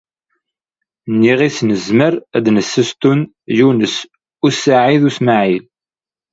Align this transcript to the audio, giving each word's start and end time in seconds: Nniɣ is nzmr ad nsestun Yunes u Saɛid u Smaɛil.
Nniɣ 1.13 1.39
is 1.47 1.57
nzmr 1.69 2.13
ad 2.35 2.45
nsestun 2.55 3.21
Yunes 3.57 3.97
u 4.45 4.47
Saɛid 4.61 5.03
u 5.09 5.11
Smaɛil. 5.17 5.65